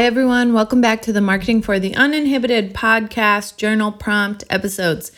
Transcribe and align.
Hi, 0.00 0.06
everyone. 0.06 0.54
Welcome 0.54 0.80
back 0.80 1.02
to 1.02 1.12
the 1.12 1.20
Marketing 1.20 1.60
for 1.60 1.78
the 1.78 1.94
Uninhibited 1.94 2.72
podcast 2.72 3.58
journal 3.58 3.92
prompt 3.92 4.44
episodes. 4.48 5.12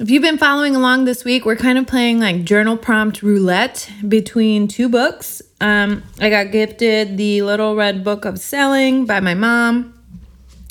If 0.00 0.10
you've 0.10 0.20
been 0.20 0.36
following 0.36 0.74
along 0.74 1.04
this 1.04 1.24
week, 1.24 1.44
we're 1.44 1.54
kind 1.54 1.78
of 1.78 1.86
playing 1.86 2.18
like 2.18 2.42
journal 2.42 2.76
prompt 2.76 3.22
roulette 3.22 3.88
between 4.08 4.66
two 4.66 4.88
books. 4.88 5.42
Um, 5.60 6.02
I 6.18 6.28
got 6.28 6.50
gifted 6.50 7.16
the 7.16 7.42
Little 7.42 7.76
Red 7.76 8.02
Book 8.02 8.24
of 8.24 8.40
Selling 8.40 9.06
by 9.06 9.20
my 9.20 9.34
mom 9.34 9.96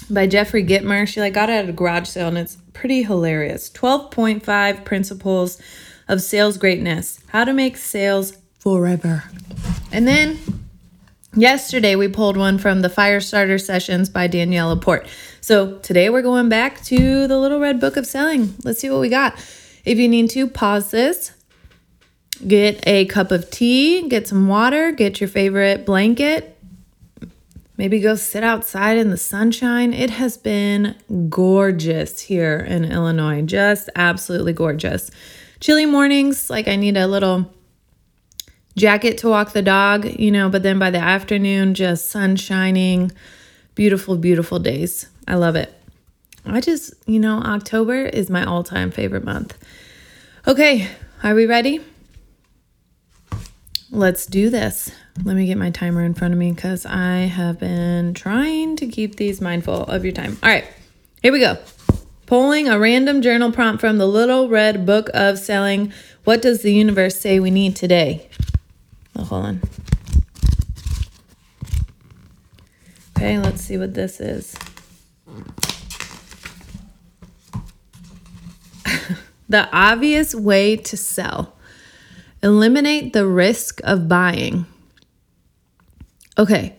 by 0.10 0.28
Jeffrey 0.28 0.66
Gitomer. 0.66 1.08
She 1.08 1.22
like 1.22 1.34
got 1.34 1.50
it 1.50 1.54
at 1.54 1.70
a 1.70 1.72
garage 1.72 2.10
sale 2.10 2.28
and 2.28 2.38
it's 2.38 2.58
pretty 2.74 3.04
hilarious. 3.04 3.70
12.5 3.70 4.84
principles 4.84 5.62
of 6.10 6.22
sales 6.22 6.58
greatness. 6.58 7.22
How 7.28 7.46
to 7.46 7.54
make 7.54 7.78
sales 7.78 8.36
forever. 8.60 9.24
And 9.94 10.06
then 10.06 10.63
Yesterday, 11.36 11.96
we 11.96 12.08
pulled 12.08 12.38
one 12.38 12.60
from 12.60 12.82
the 12.82 12.90
Fire 12.90 13.20
Starter 13.20 13.58
Sessions 13.58 14.08
by 14.08 14.28
Danielle 14.28 14.68
Laporte. 14.68 15.08
So 15.42 15.80
today, 15.80 16.12
we're 16.12 16.22
going 16.22 16.48
back 16.48 16.84
to 16.84 17.28
the 17.28 17.40
Little 17.40 17.60
Red 17.60 17.80
Book 17.80 17.98
of 17.98 18.06
Selling. 18.06 18.54
Let's 18.64 18.80
see 18.80 18.92
what 18.92 19.00
we 19.00 19.10
got. 19.10 19.34
If 19.84 19.98
you 19.98 20.08
need 20.08 20.30
to, 20.30 20.48
pause 20.48 20.92
this, 20.92 21.32
get 22.48 22.88
a 22.88 23.06
cup 23.06 23.32
of 23.32 23.50
tea, 23.50 24.08
get 24.10 24.28
some 24.28 24.48
water, 24.48 24.92
get 24.92 25.20
your 25.20 25.28
favorite 25.28 25.88
blanket, 25.88 26.56
maybe 27.78 28.00
go 28.00 28.14
sit 28.14 28.44
outside 28.44 28.98
in 28.98 29.10
the 29.10 29.18
sunshine. 29.18 29.92
It 29.92 30.12
has 30.12 30.38
been 30.38 30.96
gorgeous 31.30 32.20
here 32.20 32.60
in 32.60 32.86
Illinois, 32.86 33.42
just 33.42 33.90
absolutely 33.96 34.54
gorgeous. 34.54 35.10
Chilly 35.60 35.88
mornings, 35.88 36.52
like 36.52 36.68
I 36.68 36.76
need 36.76 36.96
a 36.96 37.08
little 37.08 37.52
jacket 38.76 39.18
to 39.20 39.30
walk 39.30 39.54
the 39.54 39.62
dog, 39.62 40.06
you 40.20 40.32
know, 40.32 40.50
but 40.50 40.64
then 40.64 40.80
by 40.80 40.90
the 40.90 41.00
afternoon, 41.00 41.74
just 41.74 42.10
sun 42.10 42.36
shining, 42.36 43.12
beautiful, 43.76 44.18
beautiful 44.18 44.60
days. 44.60 45.08
I 45.28 45.36
love 45.36 45.56
it. 45.56 45.74
I 46.46 46.60
just, 46.60 46.94
you 47.08 47.20
know, 47.20 47.40
October 47.40 48.04
is 48.04 48.30
my 48.30 48.44
all 48.44 48.64
time 48.64 48.92
favorite 48.92 49.24
month. 49.24 49.58
Okay, 50.48 50.90
are 51.24 51.36
we 51.36 51.46
ready? 51.46 51.82
Let's 53.92 54.26
do 54.26 54.50
this. 54.50 54.92
Let 55.24 55.36
me 55.36 55.46
get 55.46 55.58
my 55.58 55.70
timer 55.70 56.04
in 56.04 56.16
front 56.16 56.34
of 56.34 56.40
me 56.40 56.52
because 56.52 56.86
I 56.86 57.18
have 57.20 57.60
been 57.60 58.14
trying 58.14 58.76
to 58.78 58.88
keep 58.88 59.16
these 59.16 59.40
mindful 59.40 59.84
of 59.84 60.04
your 60.04 60.14
time. 60.14 60.38
All 60.42 60.50
right, 60.50 60.66
here 61.22 61.32
we 61.32 61.40
go. 61.40 61.58
Pulling 62.26 62.68
a 62.68 62.80
random 62.80 63.22
journal 63.22 63.52
prompt 63.52 63.80
from 63.80 64.00
the 64.00 64.08
Little 64.08 64.50
Red 64.50 64.86
Book 64.86 65.10
of 65.14 65.38
Selling. 65.38 65.94
What 66.24 66.42
does 66.42 66.64
the 66.64 66.74
universe 66.74 67.20
say 67.20 67.40
we 67.40 67.52
need 67.52 67.76
today? 67.76 68.28
Oh, 69.16 69.24
hold 69.24 69.46
on. 69.46 69.62
Okay, 73.16 73.38
let's 73.38 73.62
see 73.62 73.78
what 73.78 73.94
this 73.94 74.20
is. 74.20 74.56
the 79.50 79.70
obvious 79.72 80.36
way 80.36 80.76
to 80.76 80.98
sell. 80.98 81.56
Eliminate 82.42 83.14
the 83.14 83.26
risk 83.26 83.80
of 83.84 84.08
buying. 84.10 84.66
Okay, 86.38 86.76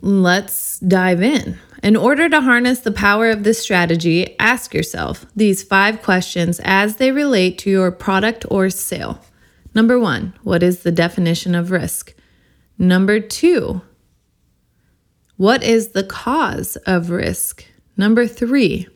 let's 0.00 0.80
dive 0.80 1.22
in. 1.22 1.58
In 1.82 1.96
order 1.96 2.28
to 2.28 2.40
harness 2.40 2.80
the 2.80 2.92
power 2.92 3.30
of 3.30 3.44
this 3.44 3.60
strategy, 3.60 4.38
ask 4.38 4.72
yourself 4.72 5.26
these 5.36 5.62
five 5.62 6.02
questions 6.02 6.60
as 6.64 6.96
they 6.96 7.12
relate 7.12 7.58
to 7.58 7.70
your 7.70 7.90
product 7.90 8.46
or 8.50 8.70
sale. 8.70 9.20
Number 9.74 9.98
one, 9.98 10.34
what 10.42 10.62
is 10.62 10.82
the 10.82 10.92
definition 10.92 11.54
of 11.54 11.70
risk? 11.70 12.14
Number 12.78 13.20
two, 13.20 13.82
what 15.36 15.62
is 15.62 15.88
the 15.88 16.04
cause 16.04 16.76
of 16.86 17.10
risk? 17.10 17.64
Number 17.96 18.26
three, 18.26 18.88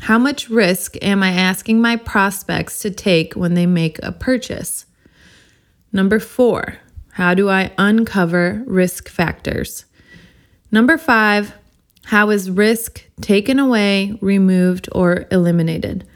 how 0.00 0.18
much 0.18 0.48
risk 0.48 0.96
am 1.02 1.22
I 1.22 1.30
asking 1.30 1.80
my 1.80 1.96
prospects 1.96 2.80
to 2.80 2.90
take 2.90 3.34
when 3.34 3.54
they 3.54 3.66
make 3.66 3.98
a 4.02 4.12
purchase? 4.12 4.86
Number 5.92 6.18
four, 6.18 6.78
how 7.12 7.34
do 7.34 7.48
I 7.48 7.72
uncover 7.78 8.62
risk 8.66 9.08
factors? 9.08 9.84
Number 10.70 10.98
five, 10.98 11.54
how 12.04 12.30
is 12.30 12.50
risk 12.50 13.04
taken 13.20 13.58
away, 13.58 14.18
removed, 14.20 14.88
or 14.92 15.26
eliminated? 15.30 16.06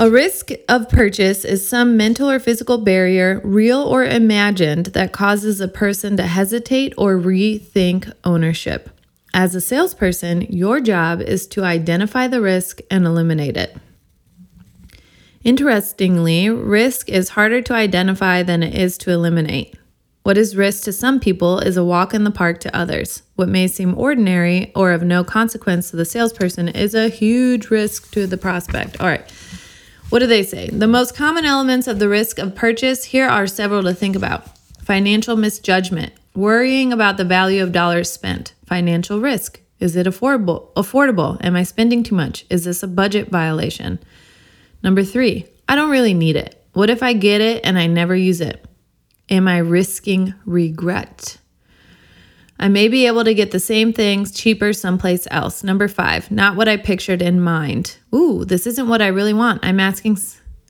A 0.00 0.10
risk 0.10 0.48
of 0.66 0.88
purchase 0.88 1.44
is 1.44 1.68
some 1.68 1.94
mental 1.94 2.30
or 2.30 2.38
physical 2.38 2.78
barrier, 2.78 3.38
real 3.44 3.82
or 3.82 4.02
imagined, 4.02 4.86
that 4.86 5.12
causes 5.12 5.60
a 5.60 5.68
person 5.68 6.16
to 6.16 6.22
hesitate 6.22 6.94
or 6.96 7.18
rethink 7.18 8.10
ownership. 8.24 8.88
As 9.34 9.54
a 9.54 9.60
salesperson, 9.60 10.46
your 10.48 10.80
job 10.80 11.20
is 11.20 11.46
to 11.48 11.64
identify 11.64 12.28
the 12.28 12.40
risk 12.40 12.80
and 12.90 13.04
eliminate 13.04 13.58
it. 13.58 13.76
Interestingly, 15.44 16.48
risk 16.48 17.10
is 17.10 17.28
harder 17.28 17.60
to 17.60 17.74
identify 17.74 18.42
than 18.42 18.62
it 18.62 18.74
is 18.74 18.96
to 18.96 19.10
eliminate. 19.10 19.76
What 20.22 20.38
is 20.38 20.56
risk 20.56 20.84
to 20.84 20.94
some 20.94 21.20
people 21.20 21.58
is 21.58 21.76
a 21.76 21.84
walk 21.84 22.14
in 22.14 22.24
the 22.24 22.30
park 22.30 22.60
to 22.60 22.74
others. 22.74 23.22
What 23.36 23.50
may 23.50 23.66
seem 23.66 23.98
ordinary 23.98 24.72
or 24.74 24.92
of 24.92 25.02
no 25.02 25.24
consequence 25.24 25.90
to 25.90 25.96
the 25.96 26.06
salesperson 26.06 26.68
is 26.68 26.94
a 26.94 27.10
huge 27.10 27.68
risk 27.68 28.10
to 28.12 28.26
the 28.26 28.38
prospect. 28.38 28.98
All 28.98 29.06
right. 29.06 29.30
What 30.10 30.18
do 30.18 30.26
they 30.26 30.42
say? 30.42 30.68
The 30.68 30.88
most 30.88 31.14
common 31.14 31.44
elements 31.44 31.86
of 31.86 32.00
the 32.00 32.08
risk 32.08 32.40
of 32.40 32.56
purchase, 32.56 33.04
here 33.04 33.28
are 33.28 33.46
several 33.46 33.84
to 33.84 33.94
think 33.94 34.16
about 34.16 34.58
financial 34.82 35.36
misjudgment, 35.36 36.12
worrying 36.34 36.92
about 36.92 37.16
the 37.16 37.24
value 37.24 37.62
of 37.62 37.70
dollars 37.70 38.10
spent, 38.10 38.54
financial 38.66 39.20
risk. 39.20 39.60
Is 39.78 39.94
it 39.94 40.08
affordable? 40.08 40.72
Affordable? 40.74 41.38
Am 41.44 41.54
I 41.54 41.62
spending 41.62 42.02
too 42.02 42.16
much? 42.16 42.44
Is 42.50 42.64
this 42.64 42.82
a 42.82 42.88
budget 42.88 43.28
violation? 43.28 44.00
Number 44.82 45.04
three, 45.04 45.46
I 45.68 45.76
don't 45.76 45.90
really 45.90 46.14
need 46.14 46.34
it. 46.34 46.60
What 46.72 46.90
if 46.90 47.04
I 47.04 47.12
get 47.12 47.40
it 47.40 47.64
and 47.64 47.78
I 47.78 47.86
never 47.86 48.16
use 48.16 48.40
it? 48.40 48.64
Am 49.28 49.46
I 49.46 49.58
risking 49.58 50.34
regret? 50.44 51.38
I 52.60 52.68
may 52.68 52.88
be 52.88 53.06
able 53.06 53.24
to 53.24 53.32
get 53.32 53.52
the 53.52 53.58
same 53.58 53.94
things 53.94 54.30
cheaper 54.30 54.74
someplace 54.74 55.26
else. 55.30 55.64
Number 55.64 55.88
five, 55.88 56.30
not 56.30 56.56
what 56.56 56.68
I 56.68 56.76
pictured 56.76 57.22
in 57.22 57.40
mind. 57.40 57.96
Ooh, 58.14 58.44
this 58.44 58.66
isn't 58.66 58.86
what 58.86 59.00
I 59.00 59.06
really 59.06 59.32
want. 59.32 59.64
I'm 59.64 59.80
asking, 59.80 60.18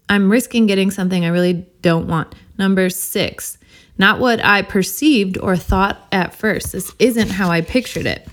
I'm 0.09 0.31
risking 0.31 0.67
getting 0.67 0.93
something 0.93 1.25
I 1.25 1.31
really 1.31 1.67
don't 1.83 2.07
want. 2.07 2.33
Number 2.57 2.91
six, 2.91 3.59
not 3.99 4.21
what 4.21 4.43
I 4.45 4.63
perceived 4.63 5.37
or 5.39 5.57
thought 5.57 6.07
at 6.13 6.33
first. 6.33 6.71
This 6.71 6.95
isn't 7.01 7.31
how 7.31 7.51
I 7.51 7.61
pictured 7.61 8.07
it. 8.07 8.29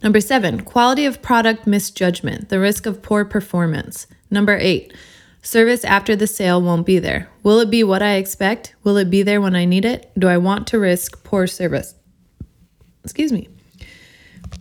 Number 0.00 0.20
seven, 0.20 0.60
quality 0.60 1.06
of 1.06 1.20
product 1.20 1.66
misjudgment, 1.66 2.48
the 2.48 2.60
risk 2.60 2.86
of 2.86 3.02
poor 3.02 3.24
performance. 3.24 4.06
Number 4.30 4.56
eight, 4.56 4.94
service 5.42 5.84
after 5.84 6.14
the 6.14 6.28
sale 6.28 6.62
won't 6.62 6.86
be 6.86 7.00
there. 7.00 7.28
Will 7.42 7.58
it 7.58 7.70
be 7.70 7.82
what 7.82 8.02
I 8.02 8.14
expect? 8.14 8.76
Will 8.84 8.98
it 8.98 9.10
be 9.10 9.24
there 9.24 9.40
when 9.40 9.56
I 9.56 9.64
need 9.64 9.84
it? 9.84 10.12
Do 10.16 10.28
I 10.28 10.36
want 10.36 10.68
to 10.68 10.78
risk 10.78 11.24
poor 11.24 11.48
service? 11.48 11.96
Excuse 13.04 13.32
me. 13.32 13.48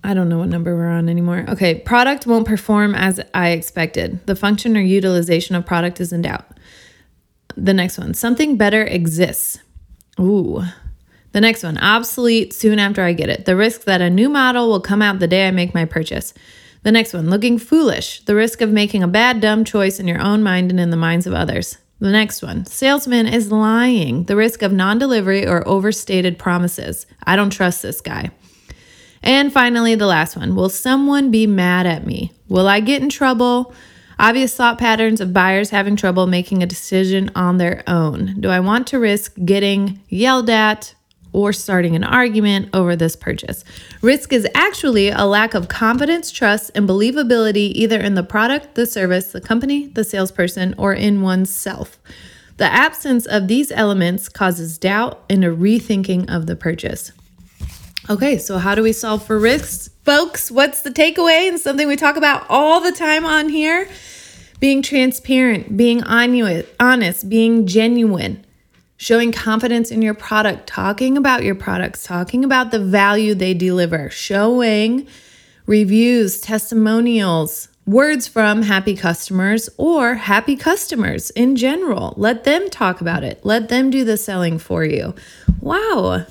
I 0.04 0.14
don't 0.14 0.30
know 0.30 0.40
what 0.40 0.50
number 0.50 0.76
we're 0.76 0.88
on 0.88 1.10
anymore. 1.10 1.46
Okay, 1.50 1.76
product 1.76 2.28
won't 2.28 2.48
perform 2.48 2.94
as 2.94 3.20
I 3.34 3.50
expected. 3.50 4.26
The 4.28 4.36
function 4.36 4.76
or 4.76 4.82
utilization 4.82 5.56
of 5.56 5.66
product 5.66 6.02
is 6.02 6.12
in 6.12 6.24
doubt. 6.24 6.46
The 7.56 7.74
next 7.74 7.98
one, 7.98 8.14
something 8.14 8.58
better 8.58 8.84
exists. 8.84 9.60
Ooh. 10.20 10.64
The 11.32 11.42
next 11.42 11.64
one, 11.64 11.78
obsolete 11.78 12.54
soon 12.54 12.80
after 12.80 13.02
I 13.02 13.14
get 13.14 13.30
it. 13.30 13.46
The 13.46 13.56
risk 13.56 13.84
that 13.86 14.02
a 14.02 14.10
new 14.10 14.30
model 14.30 14.70
will 14.70 14.82
come 14.82 15.02
out 15.02 15.20
the 15.20 15.28
day 15.28 15.48
I 15.48 15.52
make 15.52 15.74
my 15.74 15.86
purchase. 15.86 16.34
The 16.84 16.92
next 16.92 17.14
one, 17.14 17.30
looking 17.30 17.58
foolish. 17.58 18.22
The 18.26 18.36
risk 18.36 18.62
of 18.62 18.72
making 18.72 19.04
a 19.04 19.08
bad, 19.08 19.40
dumb 19.40 19.64
choice 19.64 20.00
in 20.00 20.08
your 20.08 20.22
own 20.22 20.44
mind 20.44 20.70
and 20.70 20.80
in 20.80 20.90
the 20.90 20.98
minds 20.98 21.26
of 21.26 21.34
others. 21.34 21.78
The 22.04 22.12
next 22.12 22.42
one, 22.42 22.66
salesman 22.66 23.28
is 23.28 23.50
lying. 23.50 24.26
The 24.26 24.36
risk 24.36 24.62
of 24.62 24.74
non 24.74 25.00
delivery 25.00 25.48
or 25.48 25.66
overstated 25.66 26.38
promises. 26.38 27.06
I 27.24 27.38
don't 27.38 27.50
trust 27.50 27.82
this 27.82 28.02
guy. 28.02 28.32
And 29.22 29.54
finally, 29.54 29.96
the 29.96 30.06
last 30.06 30.36
one, 30.36 30.54
will 30.54 30.68
someone 30.68 31.32
be 31.32 31.48
mad 31.48 31.86
at 31.86 32.06
me? 32.06 32.34
Will 32.50 32.68
I 32.68 32.82
get 32.82 33.02
in 33.02 33.08
trouble? 33.08 33.74
Obvious 34.20 34.54
thought 34.54 34.78
patterns 34.78 35.22
of 35.22 35.32
buyers 35.32 35.70
having 35.70 35.96
trouble 35.96 36.28
making 36.28 36.62
a 36.62 36.66
decision 36.66 37.32
on 37.36 37.58
their 37.58 37.84
own. 37.88 38.36
Do 38.38 38.50
I 38.50 38.60
want 38.60 38.86
to 38.88 39.00
risk 39.00 39.38
getting 39.46 40.02
yelled 40.10 40.50
at 40.50 40.96
or 41.34 41.52
starting 41.52 41.96
an 41.96 42.04
argument 42.04 42.70
over 42.74 42.96
this 42.96 43.16
purchase. 43.16 43.66
Risk 44.02 44.32
is 44.32 44.48
actually 44.56 45.10
a 45.10 45.26
lack 45.26 45.54
of 45.54 45.68
confidence, 45.68 46.32
trust, 46.32 46.72
and 46.76 46.88
believability 46.88 47.72
either 47.74 48.00
in 48.00 48.14
the 48.14 48.24
product, 48.24 48.76
the 48.76 48.86
service, 48.86 49.32
the 49.32 49.42
company, 49.42 49.88
the 49.88 50.04
salesperson, 50.04 50.74
or 50.78 50.94
in 50.94 51.22
oneself. 51.22 52.00
The 52.58 52.66
absence 52.66 53.26
of 53.26 53.48
these 53.48 53.72
elements 53.72 54.30
causes 54.30 54.78
doubt 54.78 55.24
and 55.30 55.44
a 55.44 55.50
rethinking 55.50 56.34
of 56.34 56.46
the 56.46 56.56
purchase. 56.56 57.12
Okay, 58.10 58.38
so 58.38 58.58
how 58.58 58.76
do 58.76 58.84
we 58.84 58.92
solve 58.92 59.26
for 59.26 59.40
risks? 59.40 59.90
Folks, 60.04 60.52
what's 60.52 60.82
the 60.82 60.92
takeaway 60.92 61.48
and 61.48 61.60
something 61.60 61.88
we 61.88 61.96
talk 61.96 62.18
about 62.18 62.46
all 62.50 62.82
the 62.82 62.92
time 62.92 63.26
on 63.26 63.50
here? 63.50 63.88
Being 64.60 64.82
transparent, 64.82 65.76
being 65.78 66.04
honest, 66.04 67.30
being 67.30 67.66
genuine, 67.66 68.46
showing 69.04 69.34
confidence 69.34 69.92
in 69.92 70.02
your 70.02 70.14
product, 70.14 70.66
talking 70.66 71.18
about 71.18 71.44
your 71.44 71.56
products, 71.56 72.06
talking 72.06 72.46
about 72.46 72.72
the 72.72 72.80
value 72.80 73.36
they 73.36 73.54
deliver, 73.54 74.10
showing 74.10 75.06
reviews, 75.66 76.40
testimonials, 76.40 77.68
words 77.86 78.30
from 78.30 78.62
happy 78.62 78.96
customers 78.96 79.70
or 79.76 80.14
happy 80.14 80.56
customers 80.56 81.32
in 81.32 81.58
general. 81.58 82.14
Let 82.16 82.46
them 82.46 82.70
talk 82.70 83.02
about 83.02 83.26
it, 83.26 83.44
let 83.44 83.68
them 83.68 83.90
do 83.90 84.06
the 84.06 84.16
selling 84.16 84.58
for 84.58 84.86
you. 84.86 85.14
Wow. 85.60 86.26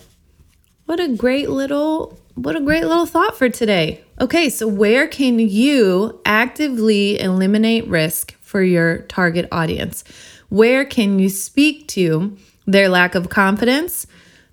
What 0.86 0.98
a 0.98 1.08
great 1.08 1.50
little 1.50 2.18
what 2.36 2.56
a 2.56 2.60
great 2.62 2.86
little 2.86 3.04
thought 3.04 3.36
for 3.36 3.50
today. 3.50 4.02
Okay, 4.18 4.48
so 4.48 4.66
where 4.66 5.06
can 5.06 5.38
you 5.38 6.22
actively 6.24 7.20
eliminate 7.20 7.86
risk 7.86 8.32
for 8.40 8.62
your 8.62 9.02
target 9.02 9.46
audience? 9.52 10.04
Where 10.48 10.86
can 10.86 11.18
you 11.18 11.28
speak 11.28 11.88
to 11.88 12.38
their 12.72 12.88
lack 12.88 13.14
of 13.14 13.28
confidence, 13.28 14.06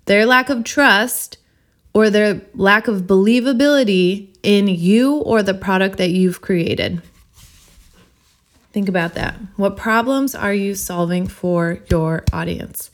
their 0.04 0.24
lack 0.26 0.48
of 0.48 0.64
trust, 0.64 1.38
or 1.92 2.10
their 2.10 2.42
lack 2.54 2.86
of 2.88 3.02
believability 3.02 4.28
in 4.42 4.68
you 4.68 5.16
or 5.16 5.42
the 5.42 5.54
product 5.54 5.98
that 5.98 6.10
you've 6.10 6.40
created? 6.40 7.02
Think 8.72 8.88
about 8.88 9.14
that. 9.14 9.34
What 9.56 9.76
problems 9.76 10.34
are 10.34 10.54
you 10.54 10.76
solving 10.76 11.26
for 11.26 11.80
your 11.90 12.24
audience? 12.32 12.90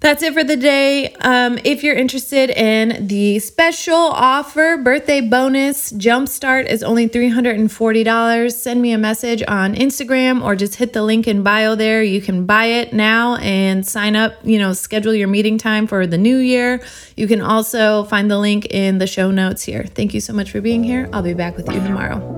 That's 0.00 0.22
it 0.22 0.32
for 0.32 0.44
the 0.44 0.56
day. 0.56 1.12
Um, 1.22 1.58
if 1.64 1.82
you're 1.82 1.96
interested 1.96 2.50
in 2.50 3.08
the 3.08 3.40
special 3.40 3.96
offer, 3.96 4.76
birthday 4.76 5.20
bonus 5.20 5.92
jumpstart 5.92 6.66
is 6.66 6.84
only 6.84 7.08
$340. 7.08 8.52
Send 8.52 8.80
me 8.80 8.92
a 8.92 8.98
message 8.98 9.42
on 9.48 9.74
Instagram 9.74 10.44
or 10.44 10.54
just 10.54 10.76
hit 10.76 10.92
the 10.92 11.02
link 11.02 11.26
in 11.26 11.42
bio 11.42 11.74
there. 11.74 12.00
You 12.00 12.20
can 12.20 12.46
buy 12.46 12.66
it 12.66 12.92
now 12.92 13.36
and 13.36 13.84
sign 13.84 14.14
up, 14.14 14.34
you 14.44 14.60
know, 14.60 14.72
schedule 14.72 15.14
your 15.14 15.28
meeting 15.28 15.58
time 15.58 15.88
for 15.88 16.06
the 16.06 16.18
new 16.18 16.36
year. 16.36 16.80
You 17.16 17.26
can 17.26 17.40
also 17.40 18.04
find 18.04 18.30
the 18.30 18.38
link 18.38 18.66
in 18.66 18.98
the 18.98 19.06
show 19.08 19.32
notes 19.32 19.64
here. 19.64 19.84
Thank 19.84 20.14
you 20.14 20.20
so 20.20 20.32
much 20.32 20.52
for 20.52 20.60
being 20.60 20.84
here. 20.84 21.08
I'll 21.12 21.22
be 21.22 21.34
back 21.34 21.56
with 21.56 21.66
you 21.72 21.80
tomorrow. 21.80 22.37